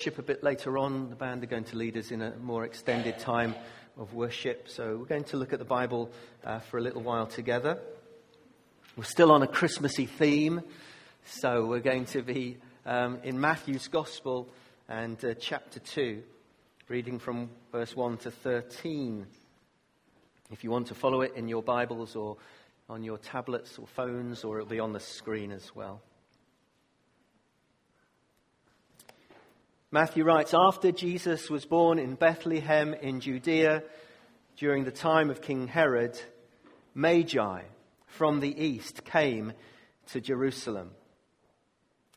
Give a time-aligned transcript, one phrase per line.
[0.00, 1.10] worship a bit later on.
[1.10, 3.56] The band are going to lead us in a more extended time
[3.96, 4.68] of worship.
[4.68, 6.12] So we're going to look at the Bible
[6.44, 7.80] uh, for a little while together.
[8.96, 10.62] We're still on a Christmassy theme.
[11.24, 14.48] So we're going to be um, in Matthew's Gospel
[14.88, 16.22] and uh, chapter 2,
[16.86, 19.26] reading from verse 1 to 13.
[20.52, 22.36] If you want to follow it in your Bibles or
[22.88, 26.00] on your tablets or phones, or it'll be on the screen as well.
[29.90, 33.82] Matthew writes After Jesus was born in Bethlehem in Judea
[34.58, 36.20] during the time of King Herod,
[36.94, 37.62] Magi
[38.04, 39.54] from the east came
[40.08, 40.90] to Jerusalem.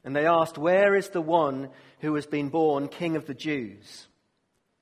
[0.04, 1.70] And they asked, Where is the one
[2.02, 4.08] who has been born King of the Jews?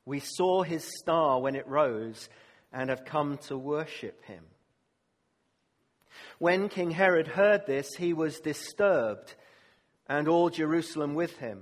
[0.06, 2.28] We saw his star when it rose
[2.74, 4.44] and have come to worship him.
[6.40, 9.36] When King Herod heard this, he was disturbed,
[10.08, 11.62] and all Jerusalem with him.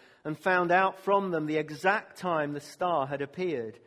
[0.23, 3.79] and found out from them the exact time the star had appeared.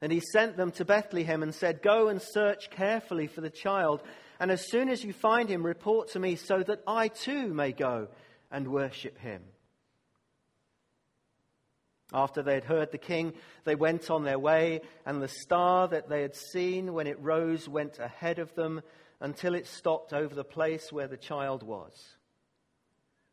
[0.00, 4.02] And he sent them to Bethlehem and said, Go and search carefully for the child,
[4.38, 7.72] and as soon as you find him, report to me so that I too may
[7.72, 8.08] go
[8.50, 9.42] and worship him.
[12.12, 13.32] After they had heard the king,
[13.64, 17.68] they went on their way, and the star that they had seen when it rose
[17.68, 18.82] went ahead of them
[19.20, 22.16] until it stopped over the place where the child was.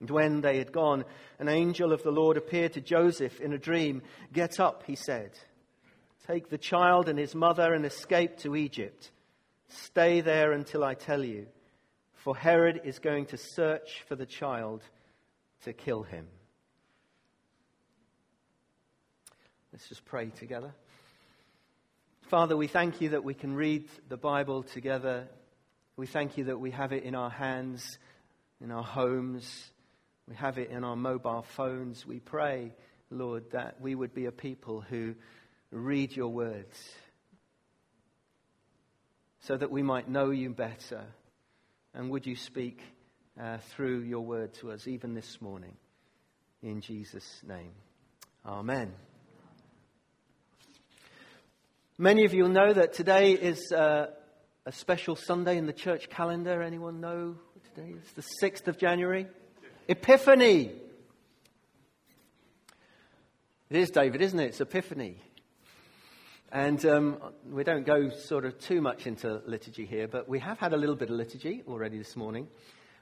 [0.00, 1.04] And when they had gone,
[1.38, 4.02] an angel of the Lord appeared to Joseph in a dream.
[4.32, 5.32] Get up, he said.
[6.26, 9.10] Take the child and his mother and escape to Egypt.
[9.68, 11.46] Stay there until I tell you,
[12.14, 14.82] for Herod is going to search for the child
[15.64, 16.26] to kill him.
[19.72, 20.72] Let's just pray together.
[22.22, 25.28] Father, we thank you that we can read the Bible together.
[25.96, 27.98] We thank you that we have it in our hands,
[28.60, 29.70] in our homes,
[30.28, 32.06] we have it in our mobile phones.
[32.06, 32.72] We pray,
[33.10, 35.14] Lord, that we would be a people who
[35.70, 36.78] read your words
[39.40, 41.02] so that we might know you better.
[41.94, 42.80] And would you speak
[43.40, 45.76] uh, through your word to us even this morning?
[46.62, 47.72] In Jesus' name.
[48.44, 48.92] Amen.
[51.96, 54.08] Many of you will know that today is uh,
[54.66, 56.60] a special Sunday in the church calendar.
[56.60, 57.36] Anyone know
[57.74, 59.26] today is the 6th of January?
[59.90, 60.70] Epiphany.
[63.70, 64.48] It is, David, isn't it?
[64.48, 65.16] It's Epiphany.
[66.52, 67.16] And um,
[67.50, 70.76] we don't go sort of too much into liturgy here, but we have had a
[70.76, 72.48] little bit of liturgy already this morning.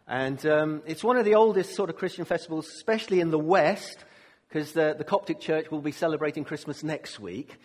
[0.06, 4.04] And um, it's one of the oldest sort of Christian festivals, especially in the West,
[4.48, 7.56] because the, the, Coptic Church will be celebrating Christmas next week.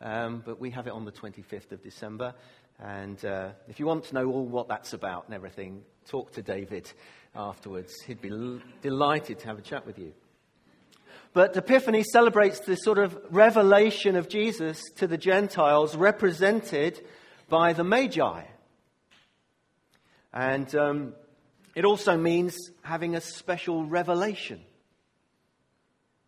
[0.00, 2.34] Um, but we have it on the 25th of December.
[2.78, 6.42] And uh, if you want to know all what that's about and everything, talk to
[6.42, 6.92] David
[7.34, 7.92] afterwards.
[8.06, 10.12] He'd be l- delighted to have a chat with you.
[11.32, 17.00] But Epiphany celebrates this sort of revelation of Jesus to the Gentiles represented
[17.48, 18.42] by the Magi.
[20.32, 21.14] And um,
[21.74, 24.60] it also means having a special revelation.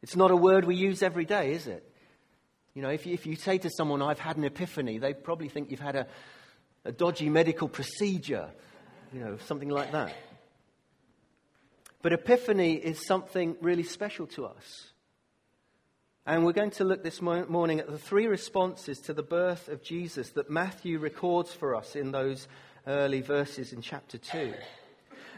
[0.02, 1.88] It's not a word we use every day, is it?
[2.74, 5.48] You know, if you, if you say to someone, I've had an epiphany, they probably
[5.48, 6.06] think you've had a,
[6.84, 8.50] a dodgy medical procedure,
[9.12, 10.14] you know, something like that.
[12.02, 14.88] But Epiphany is something really special to us.
[16.26, 19.82] And we're going to look this morning at the three responses to the birth of
[19.82, 22.48] Jesus that Matthew records for us in those
[22.88, 24.52] early verses in chapter 2.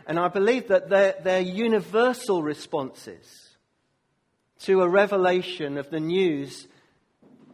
[0.06, 3.50] And I believe that they're, they're universal responses
[4.61, 6.66] to a revelation of the news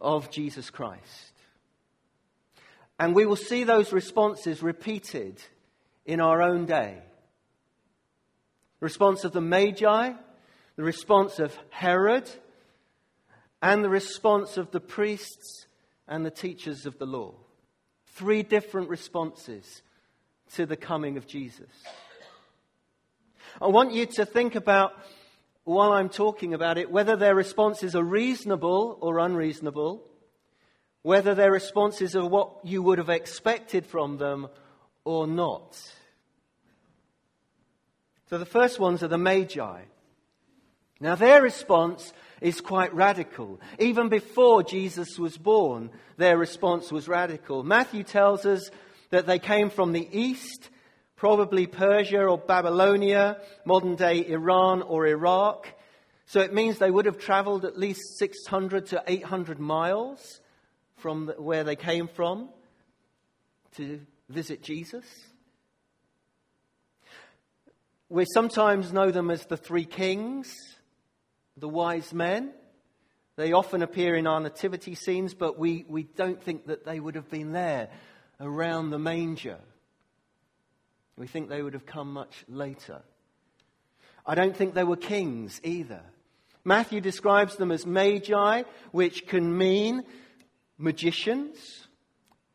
[0.01, 1.33] of Jesus Christ.
[2.99, 5.41] And we will see those responses repeated
[6.05, 6.99] in our own day
[8.81, 10.13] the response of the Magi,
[10.77, 12.29] the response of Herod,
[13.61, 15.67] and the response of the priests
[16.09, 17.35] and the teachers of the law.
[18.07, 19.83] Three different responses
[20.55, 21.69] to the coming of Jesus.
[23.61, 24.93] I want you to think about,
[25.65, 30.03] while I'm talking about it, whether their responses are reasonable or unreasonable,
[31.03, 34.49] whether their responses are what you would have expected from them
[35.05, 35.79] or not.
[38.31, 39.83] So the first ones are the Magi.
[41.01, 43.61] Now, their response is quite radical.
[43.81, 47.65] Even before Jesus was born, their response was radical.
[47.65, 48.71] Matthew tells us
[49.11, 50.71] that they came from the east,
[51.17, 55.67] probably Persia or Babylonia, modern day Iran or Iraq.
[56.27, 60.41] So it means they would have traveled at least 600 to 800 miles
[60.99, 62.51] from where they came from
[63.75, 65.05] to visit Jesus.
[68.11, 70.53] We sometimes know them as the three kings
[71.57, 72.53] the wise men.
[73.37, 77.15] They often appear in our nativity scenes, but we, we don't think that they would
[77.15, 77.89] have been there
[78.41, 79.59] around the manger.
[81.17, 83.03] We think they would have come much later.
[84.27, 86.03] I don't think they were kings either.
[86.65, 90.03] Matthew describes them as magi, which can mean
[90.79, 91.57] magicians,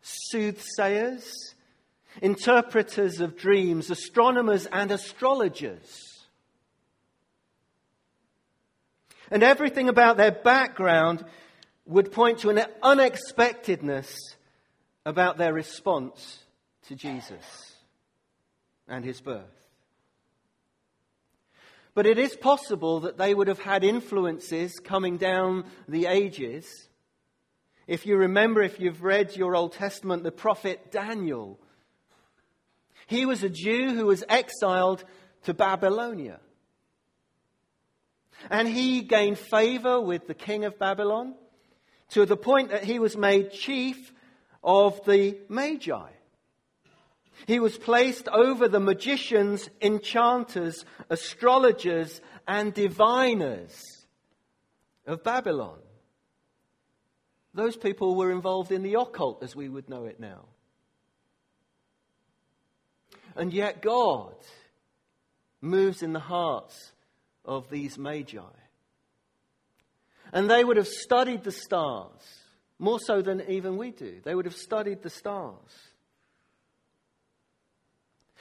[0.02, 1.55] soothsayers,
[2.22, 6.16] interpreters of dreams, astronomers, and astrologers.
[9.32, 11.26] And everything about their background
[11.86, 14.16] would point to an unexpectedness
[15.06, 16.40] about their response
[16.88, 17.76] to Jesus
[18.88, 19.44] and his birth.
[21.94, 26.90] But it is possible that they would have had influences coming down the ages.
[27.88, 31.58] If you remember, if you've read your Old Testament, the prophet Daniel,
[33.07, 35.04] he was a Jew who was exiled
[35.44, 36.40] to Babylonia.
[38.50, 41.36] And he gained favor with the king of Babylon
[42.10, 44.12] to the point that he was made chief
[44.63, 46.10] of the Magi.
[47.48, 54.06] He was placed over the magicians, enchanters, astrologers, and diviners
[55.06, 55.80] of Babylon.
[57.54, 60.46] Those people were involved in the occult as we would know it now.
[63.36, 64.36] And yet God
[65.62, 66.92] moves in the hearts
[67.44, 68.40] of these magi.
[70.32, 72.22] And they would have studied the stars,
[72.80, 74.20] more so than even we do.
[74.24, 75.56] They would have studied the stars.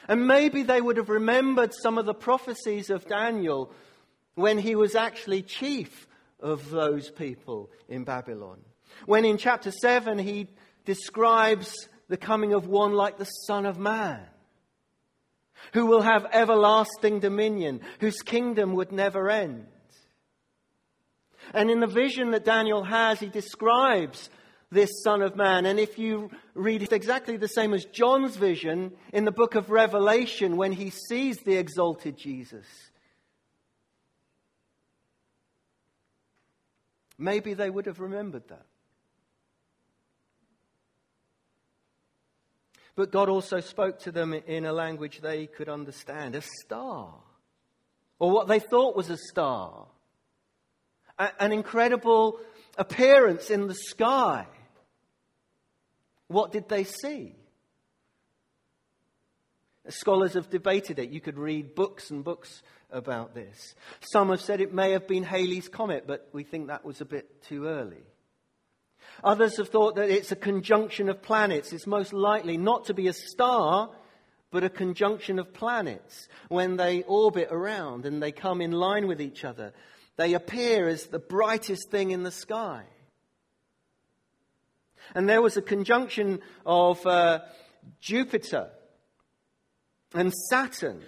[0.06, 3.72] And maybe they would have remembered some of the prophecies of Daniel
[4.34, 6.06] when he was actually chief
[6.40, 8.58] of those people in Babylon.
[9.06, 10.48] When in chapter 7 he
[10.84, 14.20] describes the coming of one like the Son of Man
[15.72, 19.66] who will have everlasting dominion, whose kingdom would never end.
[21.52, 24.30] And in the vision that Daniel has, he describes
[24.70, 25.66] this Son of Man.
[25.66, 29.70] And if you read it exactly the same as John's vision in the book of
[29.70, 32.66] Revelation when he sees the exalted Jesus.
[37.16, 38.66] Maybe they would have remembered that.
[42.96, 47.14] But God also spoke to them in a language they could understand a star,
[48.18, 49.86] or what they thought was a star,
[51.18, 52.40] an incredible
[52.78, 54.46] appearance in the sky.
[56.28, 57.34] What did they see?
[59.88, 61.10] Scholars have debated it.
[61.10, 63.74] You could read books and books about this.
[64.00, 67.04] Some have said it may have been Halley's Comet, but we think that was a
[67.04, 68.02] bit too early.
[69.24, 71.72] Others have thought that it's a conjunction of planets.
[71.72, 73.88] It's most likely not to be a star,
[74.50, 76.28] but a conjunction of planets.
[76.48, 79.72] When they orbit around and they come in line with each other,
[80.16, 82.84] they appear as the brightest thing in the sky.
[85.14, 87.40] And there was a conjunction of uh,
[88.00, 88.68] Jupiter
[90.12, 91.00] and Saturn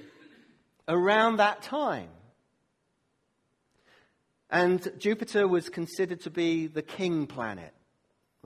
[0.89, 2.09] around that time.
[4.49, 7.75] And Jupiter was considered to be the king planet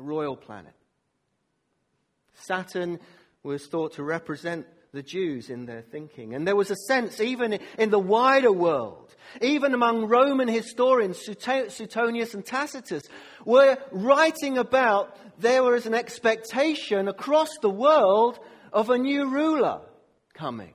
[0.00, 0.74] royal planet.
[2.34, 2.98] Saturn
[3.42, 6.34] was thought to represent the Jews in their thinking.
[6.34, 12.34] And there was a sense, even in the wider world, even among Roman historians, Suetonius
[12.34, 13.04] and Tacitus,
[13.44, 18.38] were writing about there was an expectation across the world
[18.72, 19.80] of a new ruler
[20.34, 20.72] coming.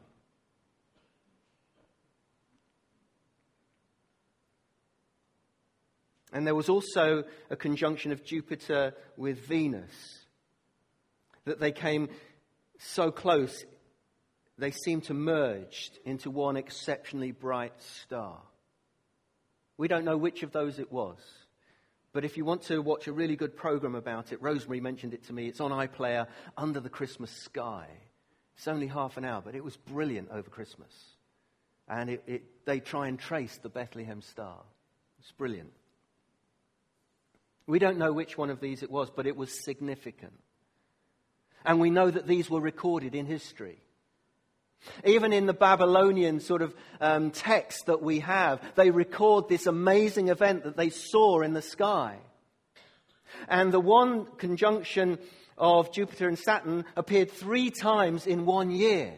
[6.35, 10.25] And there was also a conjunction of Jupiter with Venus.
[11.45, 12.09] That they came
[12.77, 13.63] so close,
[14.57, 18.41] they seemed to merge into one exceptionally bright star.
[19.77, 21.19] We don't know which of those it was,
[22.11, 25.27] But if you want to watch a really good program about it, Rosemary mentioned it
[25.27, 25.47] to me.
[25.47, 26.27] It's on iPlayer,
[26.57, 27.87] Under the Christmas Sky.
[28.57, 30.91] It's only half an hour, but it was brilliant over Christmas.
[31.87, 34.59] And it, it, they try and trace the Bethlehem star.
[35.19, 35.71] It's brilliant.
[37.67, 40.33] We don't know which one of these it was, but it was significant.
[41.65, 43.79] And we know that these were recorded in history.
[45.03, 50.27] Even in the Babylonian sort of um, text that we have, they record this amazing
[50.27, 52.17] event that they saw in the sky.
[53.47, 55.17] And the one conjunction
[55.57, 59.13] of Jupiter and Saturn appeared three times in one year.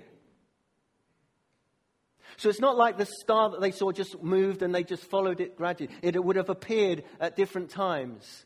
[2.38, 5.42] So it's not like the star that they saw just moved and they just followed
[5.42, 5.92] it gradually.
[6.04, 8.46] It would have appeared at different times,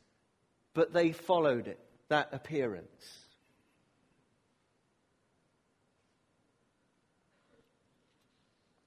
[0.74, 2.88] but they followed it, that appearance.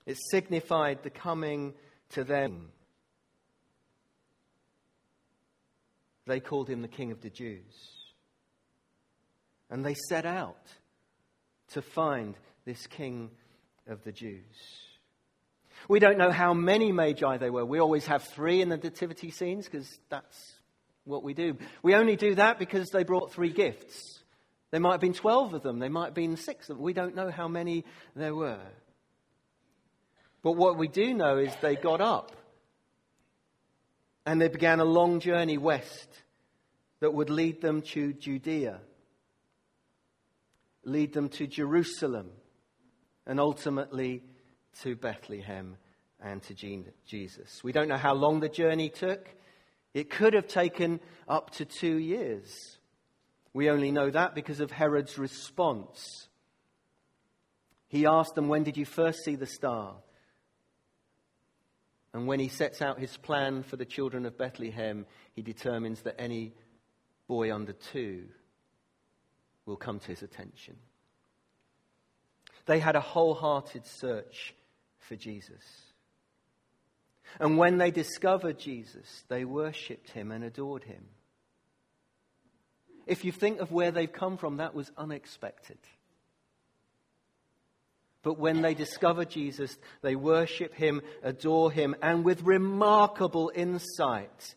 [0.06, 1.74] It signified the coming
[2.10, 2.70] to them.
[6.26, 7.74] They called him the King of the Jews.
[9.68, 10.66] And they set out
[11.72, 12.34] to find
[12.64, 13.30] this King
[13.86, 14.42] of the Jews.
[15.88, 17.64] We don't know how many magi they were.
[17.64, 20.54] We always have three in the nativity scenes because that's
[21.04, 21.56] what we do.
[21.82, 24.20] We only do that because they brought three gifts.
[24.70, 26.84] There might have been 12 of them, there might have been six of them.
[26.84, 27.84] We don't know how many
[28.16, 28.58] there were.
[30.42, 32.32] But what we do know is they got up
[34.26, 36.08] and they began a long journey west
[37.00, 38.80] that would lead them to Judea,
[40.84, 42.30] lead them to Jerusalem,
[43.26, 44.22] and ultimately
[44.82, 45.76] to Bethlehem
[46.20, 46.54] and to
[47.06, 47.62] Jesus.
[47.62, 49.28] We don't know how long the journey took.
[49.92, 52.78] It could have taken up to two years.
[53.52, 56.28] We only know that because of Herod's response.
[57.88, 59.94] He asked them, When did you first see the star?
[62.12, 66.20] And when he sets out his plan for the children of Bethlehem, he determines that
[66.20, 66.54] any
[67.26, 68.24] boy under two
[69.66, 70.76] will come to his attention.
[72.66, 74.54] They had a wholehearted search
[75.08, 75.62] for Jesus.
[77.40, 81.04] And when they discovered Jesus, they worshipped him and adored him.
[83.06, 85.78] If you think of where they've come from, that was unexpected.
[88.22, 94.54] But when they discover Jesus, they worship him, adore him, and with remarkable insight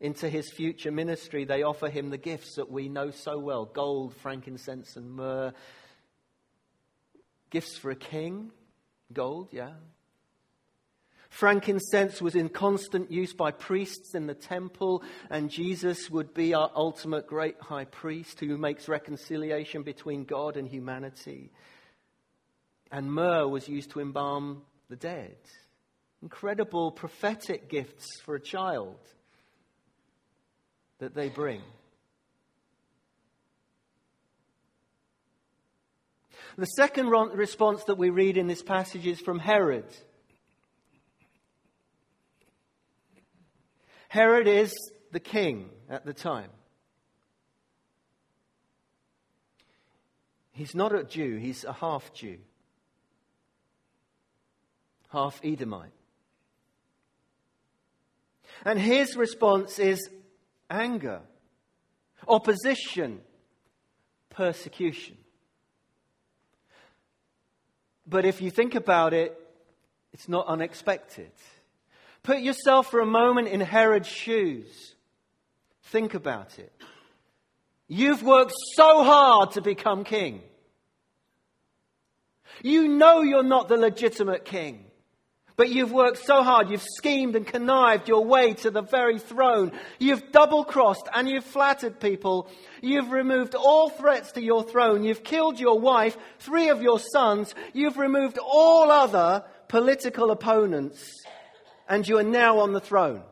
[0.00, 4.14] into his future ministry, they offer him the gifts that we know so well gold,
[4.16, 5.54] frankincense, and myrrh.
[7.48, 8.50] Gifts for a king?
[9.12, 9.72] Gold, yeah.
[11.28, 16.70] Frankincense was in constant use by priests in the temple, and Jesus would be our
[16.74, 21.50] ultimate great high priest who makes reconciliation between God and humanity.
[22.90, 25.36] And myrrh was used to embalm the dead.
[26.22, 28.98] Incredible prophetic gifts for a child
[30.98, 31.60] that they bring.
[36.56, 39.84] The second response that we read in this passage is from Herod.
[44.08, 44.72] Herod is
[45.12, 46.50] the king at the time.
[50.52, 52.38] He's not a Jew, he's a half Jew
[55.16, 55.92] half Edomite.
[58.64, 60.08] And his response is
[60.70, 61.20] anger,
[62.26, 63.20] opposition,
[64.30, 65.16] persecution.
[68.06, 69.38] But if you think about it,
[70.12, 71.30] it's not unexpected.
[72.22, 74.94] Put yourself for a moment in Herod's shoes.
[75.84, 76.72] Think about it.
[77.88, 80.42] You've worked so hard to become king.
[82.62, 84.85] You know you're not the legitimate king.
[85.56, 89.72] But you've worked so hard, you've schemed and connived your way to the very throne.
[89.98, 92.50] You've double crossed and you've flattered people.
[92.82, 95.02] You've removed all threats to your throne.
[95.02, 97.54] You've killed your wife, three of your sons.
[97.72, 101.02] You've removed all other political opponents.
[101.88, 103.22] And you are now on the throne.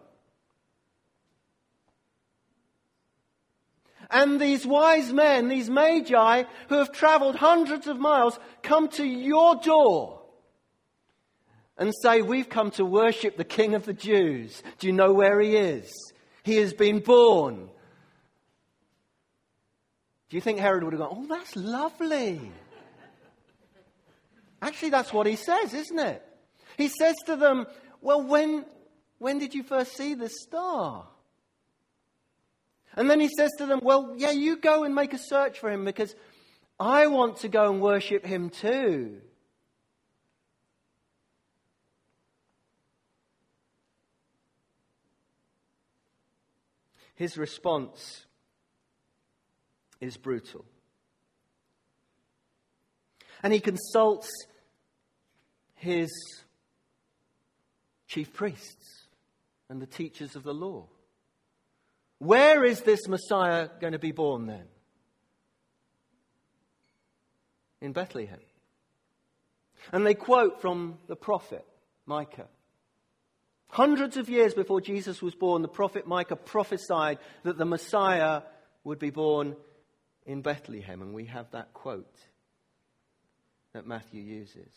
[4.11, 9.57] And these wise men, these magi who have traveled hundreds of miles, come to your
[9.57, 10.24] door
[11.77, 14.63] and say, We've come to worship the King of the Jews.
[14.79, 15.93] Do you know where he is?
[16.43, 17.69] He has been born.
[20.29, 22.41] Do you think Herod would have gone, Oh, that's lovely?
[24.61, 26.23] Actually, that's what he says, isn't it?
[26.77, 27.67] He says to them,
[28.01, 28.65] Well, when,
[29.19, 31.07] when did you first see the star?
[32.97, 35.71] And then he says to them, Well, yeah, you go and make a search for
[35.71, 36.15] him because
[36.79, 39.21] I want to go and worship him too.
[47.15, 48.27] His response
[50.01, 50.65] is brutal.
[53.43, 54.31] And he consults
[55.75, 56.11] his
[58.07, 59.07] chief priests
[59.69, 60.87] and the teachers of the law.
[62.19, 64.65] Where is this Messiah going to be born then?
[67.81, 68.41] In Bethlehem.
[69.93, 71.67] And they quote from the prophet
[72.07, 72.49] Micah.
[73.75, 78.43] Hundreds of years before Jesus was born, the prophet Micah prophesied that the Messiah
[78.85, 79.57] would be born
[80.27, 81.03] in Bethlehem.
[81.03, 82.17] And we have that quote
[83.73, 84.73] that Matthew uses.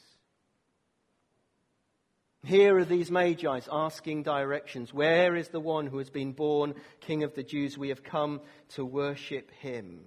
[2.44, 4.92] Here are these magi asking directions.
[4.92, 7.78] Where is the one who has been born King of the Jews?
[7.78, 10.00] We have come to worship him.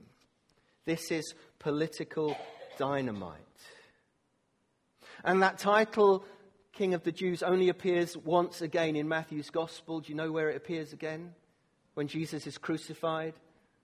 [0.84, 2.36] This is political
[2.76, 3.38] dynamite.
[5.22, 6.24] And that title,
[6.80, 10.00] King of the Jews, only appears once again in Matthew's Gospel.
[10.00, 11.34] Do you know where it appears again?
[11.92, 13.34] When Jesus is crucified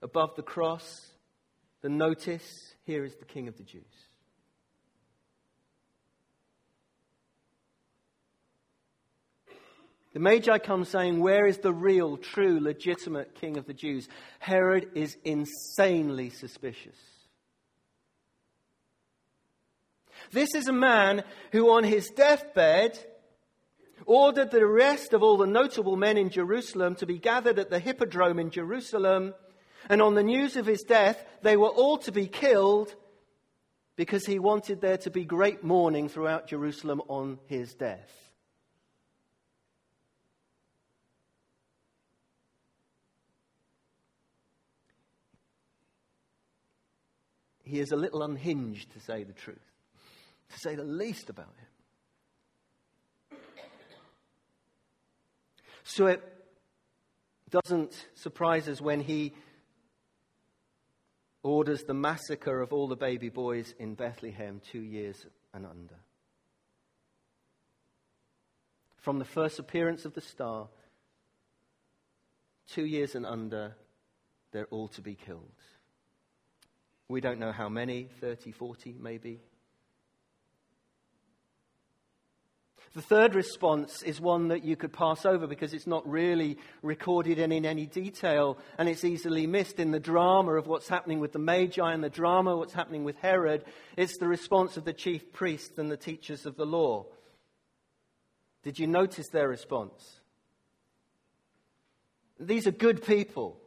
[0.01, 1.11] above the cross.
[1.83, 3.83] The notice here is the King of the Jews.
[10.15, 14.09] The Magi come saying, Where is the real, true, legitimate king of the Jews?
[14.39, 16.97] Herod is insanely suspicious.
[20.33, 22.99] This is a man who, on his deathbed,
[24.05, 27.79] ordered the arrest of all the notable men in Jerusalem to be gathered at the
[27.79, 29.35] Hippodrome in Jerusalem.
[29.89, 32.95] And on the news of his death, they were all to be killed
[33.97, 38.27] because he wanted there to be great mourning throughout Jerusalem on his death.
[47.67, 49.59] he is a little unhinged, to say the truth,
[50.53, 51.67] to say the least about him.
[55.85, 56.23] So it
[57.49, 59.35] doesn't surprise us when he
[61.43, 65.25] orders the massacre of all the baby boys in Bethlehem two years
[65.55, 65.95] and under.
[68.97, 70.67] From the first appearance of the star,
[72.69, 73.77] two years and under,
[74.51, 75.63] they're all to be killed.
[77.09, 79.41] We don't know how many 30, 40, maybe.
[82.97, 87.39] The third response is one that you could pass over because it's not really recorded
[87.39, 91.33] in, in any detail and it's easily missed in the drama of what's happening with
[91.33, 93.67] the Magi and the drama of what's happening with Herod.
[93.99, 97.05] It's the response of the chief priests and the teachers of the law.
[98.63, 100.21] Did you notice their response?
[102.41, 103.61] These are good people.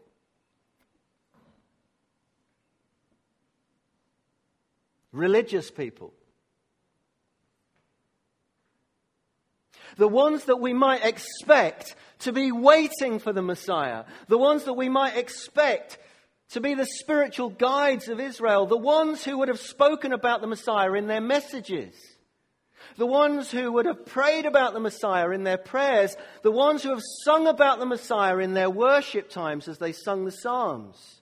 [5.11, 6.13] religious people.
[9.99, 14.73] The ones that we might expect to be waiting for the Messiah, the ones that
[14.73, 15.97] we might expect
[16.51, 20.47] to be the spiritual guides of Israel, the ones who would have spoken about the
[20.47, 21.93] Messiah in their messages,
[22.95, 26.91] the ones who would have prayed about the Messiah in their prayers, the ones who
[26.91, 31.21] have sung about the Messiah in their worship times as they sung the Psalms.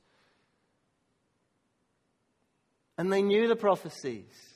[2.96, 4.47] And they knew the prophecies.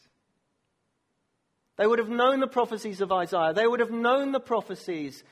[1.81, 3.53] They would have known the prophecies of Isaiah.
[3.55, 5.23] They would have known the prophecies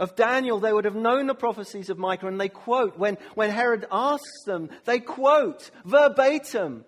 [0.00, 0.58] of Daniel.
[0.58, 2.26] They would have known the prophecies of Micah.
[2.26, 6.84] And they quote, when, when Herod asks them, they quote verbatim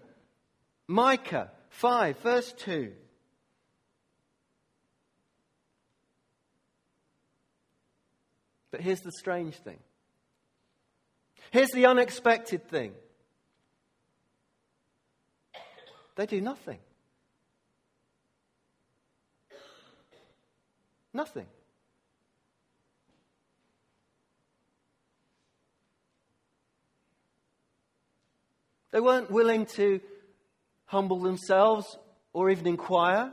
[0.88, 2.90] Micah 5, verse 2.
[8.72, 9.78] But here's the strange thing.
[11.52, 12.94] Here's the unexpected thing.
[16.16, 16.80] They do nothing.
[21.14, 21.46] Nothing.
[28.92, 30.00] They weren't willing to
[30.84, 31.96] humble themselves
[32.32, 33.32] or even inquire.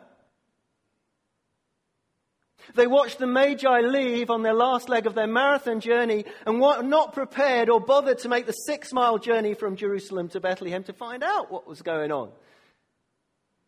[2.75, 6.81] They watched the Magi leave on their last leg of their marathon journey and were
[6.81, 10.93] not prepared or bothered to make the six mile journey from Jerusalem to Bethlehem to
[10.93, 12.31] find out what was going on.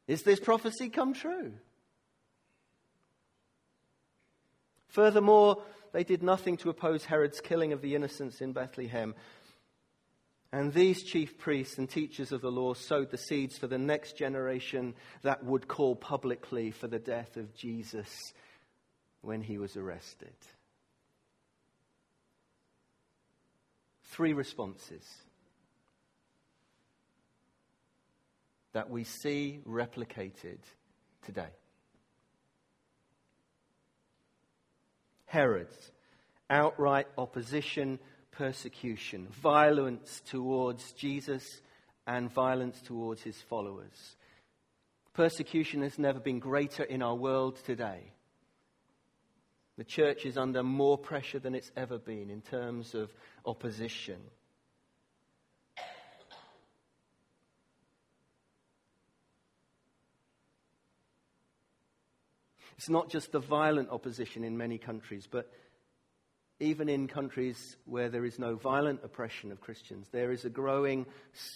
[0.07, 1.53] Is this prophecy come true?
[4.91, 9.15] Furthermore, they did nothing to oppose Herod's killing of the innocents in Bethlehem.
[10.51, 14.17] And these chief priests and teachers of the law sowed the seeds for the next
[14.17, 18.33] generation that would call publicly for the death of Jesus
[19.21, 20.35] when he was arrested.
[24.03, 25.05] Three responses
[28.73, 30.59] that we see replicated
[31.25, 31.51] today.
[35.31, 35.91] Herod's
[36.49, 37.99] outright opposition
[38.31, 41.45] persecution, violence towards Jesus
[42.07, 44.15] and violence towards his followers.
[45.13, 48.11] Persecution has never been greater in our world today.
[49.77, 53.09] The church is under more pressure than it's ever been in terms of
[53.45, 54.19] opposition.
[62.81, 65.51] It's not just the violent opposition in many countries, but
[66.59, 71.05] even in countries where there is no violent oppression of Christians, there is a growing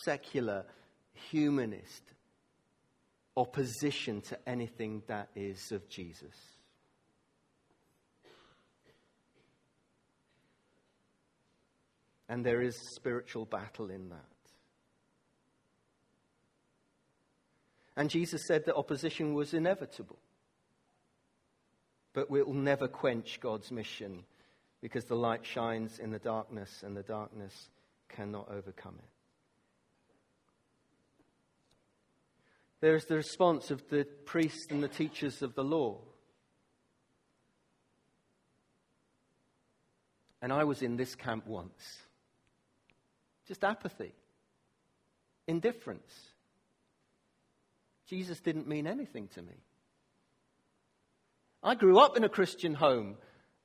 [0.04, 0.66] secular,
[1.32, 2.04] humanist
[3.36, 6.36] opposition to anything that is of Jesus.
[12.30, 14.20] And there is spiritual battle in that.
[17.98, 20.20] And Jesus said that opposition was inevitable.
[22.16, 24.24] But it will never quench God's mission
[24.82, 27.70] because the light shines in the darkness and the darkness
[28.08, 29.10] cannot overcome it.
[32.80, 36.00] There is the response of the priests and the teachers of the law.
[40.42, 42.00] And I was in this camp once.
[43.46, 44.14] Just apathy,
[45.48, 46.14] indifference.
[48.08, 49.65] Jesus didn't mean anything to me.
[51.66, 53.18] I grew up in a Christian home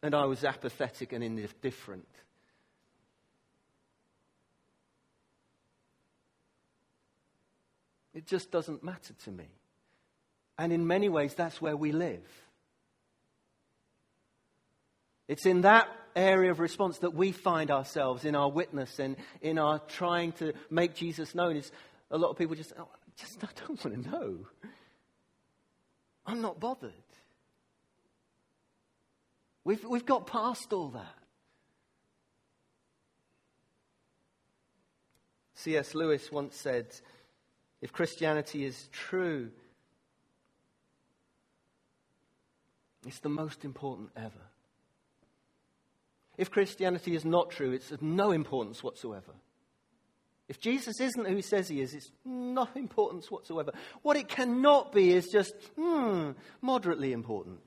[0.03, 2.09] and I was apathetic and indifferent.
[8.15, 9.45] It just doesn't matter to me.
[10.59, 12.25] And in many ways, that's where we live.
[15.29, 19.59] It's in that area of response that we find ourselves in our witness and in
[19.59, 21.57] our trying to make Jesus known.
[21.57, 21.71] Is
[22.11, 24.39] a lot of people just, oh, just I don't want to know.
[26.27, 26.93] I'm not bothered.
[29.65, 31.15] We've, we've got past all that.
[35.55, 35.95] C.S.
[35.95, 36.87] Lewis once said,
[37.83, 39.51] if Christianity is true,
[43.07, 44.33] it's the most important ever.
[46.39, 49.33] If Christianity is not true, it's of no importance whatsoever.
[50.49, 53.73] If Jesus isn't who he says he is, it's no importance whatsoever.
[54.03, 56.31] What it cannot be is just, hmm,
[56.63, 57.61] moderately important.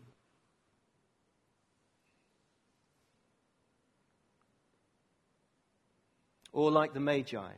[6.54, 7.52] Or like the Magi.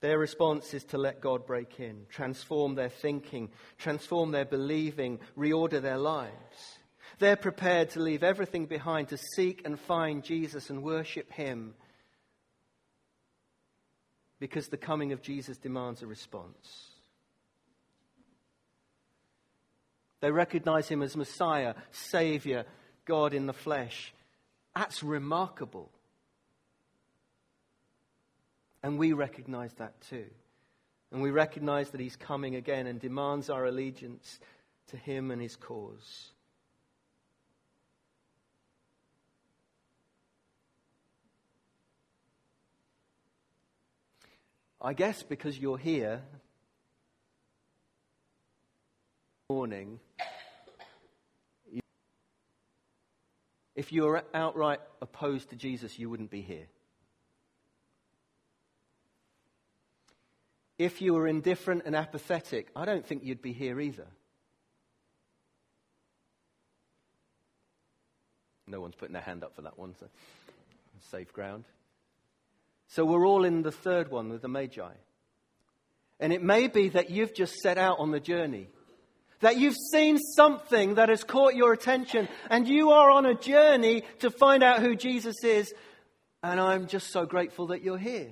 [0.00, 5.82] Their response is to let God break in, transform their thinking, transform their believing, reorder
[5.82, 6.78] their lives.
[7.18, 11.74] They're prepared to leave everything behind to seek and find Jesus and worship Him
[14.38, 16.88] because the coming of Jesus demands a response.
[20.20, 22.64] They recognize Him as Messiah, Savior,
[23.04, 24.14] God in the flesh.
[24.74, 25.90] That's remarkable.
[28.82, 30.26] And we recognize that too.
[31.12, 34.38] And we recognize that He's coming again and demands our allegiance
[34.88, 36.30] to Him and His cause.
[44.82, 46.22] I guess because you're here
[49.50, 49.98] morning,
[53.74, 56.68] if you were outright opposed to Jesus, you wouldn't be here.
[60.80, 64.06] If you were indifferent and apathetic, I don't think you'd be here either.
[68.66, 70.06] No one's putting their hand up for that one, so
[71.10, 71.64] safe ground.
[72.88, 74.92] So we're all in the third one with the Magi.
[76.18, 78.66] And it may be that you've just set out on the journey,
[79.40, 84.04] that you've seen something that has caught your attention, and you are on a journey
[84.20, 85.74] to find out who Jesus is.
[86.42, 88.30] And I'm just so grateful that you're here.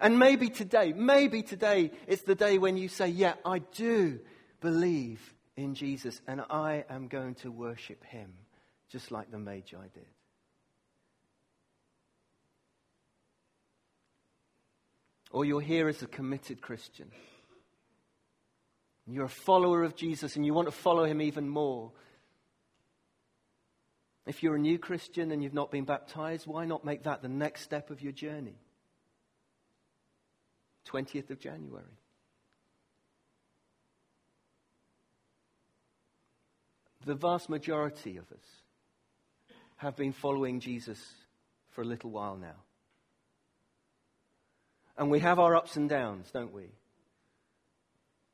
[0.00, 4.20] And maybe today, maybe today it's the day when you say, Yeah, I do
[4.60, 8.32] believe in Jesus, and I am going to worship him,
[8.90, 10.06] just like the Magi did.
[15.30, 17.10] or you're here as a committed Christian.
[19.06, 21.92] You're a follower of Jesus and you want to follow him even more.
[24.26, 27.28] If you're a new Christian and you've not been baptized, why not make that the
[27.28, 28.56] next step of your journey?
[30.90, 31.84] 20th of January.
[37.04, 38.44] The vast majority of us
[39.76, 41.00] have been following Jesus
[41.70, 42.56] for a little while now.
[44.96, 46.70] And we have our ups and downs, don't we?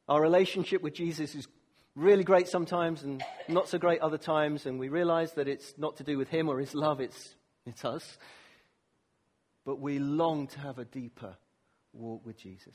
[0.09, 1.47] Our relationship with Jesus is
[1.95, 5.99] really great sometimes and not so great other times, and we realize that it's not
[5.99, 7.35] to do with Him or His love, it's,
[7.67, 8.19] it's us.
[9.65, 11.37] But we long to have a deeper
[11.95, 12.75] walk with Jesus.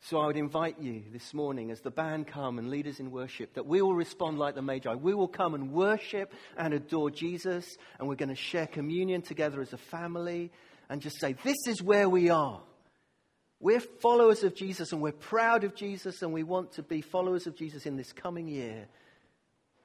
[0.00, 3.10] So I would invite you this morning as the band come and lead us in
[3.10, 4.94] worship that we will respond like the Magi.
[4.94, 7.66] We will come and worship and adore Jesus,
[7.98, 10.52] and we're going to share communion together as a family
[10.88, 12.62] and just say, This is where we are.
[13.58, 17.46] We're followers of Jesus and we're proud of Jesus and we want to be followers
[17.46, 18.86] of Jesus in this coming year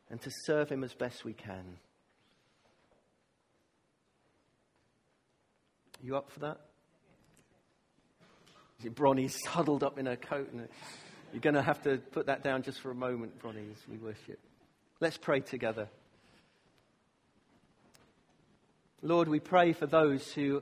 [0.09, 1.77] and to serve him as best we can.
[6.03, 6.59] You up for that?
[8.89, 10.51] Bronny's huddled up in her coat.
[10.51, 10.67] And
[11.33, 13.97] you're going to have to put that down just for a moment, Bronny, as we
[13.97, 14.39] worship.
[14.99, 15.87] Let's pray together.
[19.01, 20.61] Lord, we pray for those who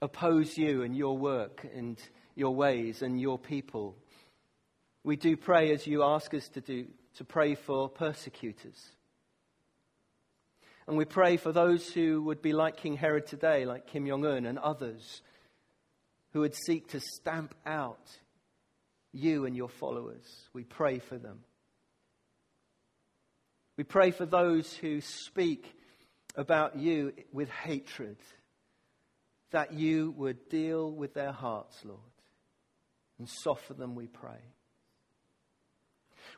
[0.00, 1.98] oppose you and your work and
[2.34, 3.96] your ways and your people.
[5.04, 8.78] We do pray as you ask us to do, to pray for persecutors.
[10.86, 14.26] And we pray for those who would be like King Herod today, like Kim Jong
[14.26, 15.22] un and others,
[16.32, 18.10] who would seek to stamp out
[19.12, 20.26] you and your followers.
[20.52, 21.40] We pray for them.
[23.76, 25.74] We pray for those who speak
[26.36, 28.16] about you with hatred,
[29.50, 32.00] that you would deal with their hearts, Lord,
[33.18, 34.40] and soften them, we pray.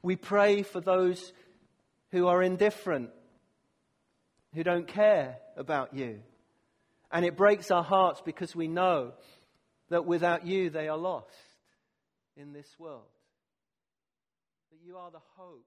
[0.03, 1.33] We pray for those
[2.11, 3.11] who are indifferent,
[4.55, 6.21] who don't care about you.
[7.11, 9.13] And it breaks our hearts because we know
[9.90, 11.27] that without you they are lost
[12.37, 13.03] in this world.
[14.70, 15.66] That you are the hope.